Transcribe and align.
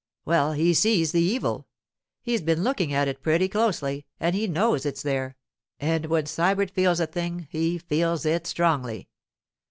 'Well, 0.25 0.53
he 0.53 0.73
sees 0.73 1.11
the 1.11 1.21
evil. 1.21 1.67
He's 2.23 2.41
been 2.41 2.63
looking 2.63 2.91
at 2.91 3.07
it 3.07 3.21
pretty 3.21 3.47
closely, 3.47 4.07
and 4.19 4.33
he 4.35 4.47
knows 4.47 4.83
it's 4.83 5.03
there; 5.03 5.35
and 5.79 6.07
when 6.07 6.25
Sybert 6.25 6.71
feels 6.71 6.99
a 6.99 7.05
thing 7.05 7.47
he 7.51 7.77
feels 7.77 8.25
it 8.25 8.47
strongly. 8.47 9.09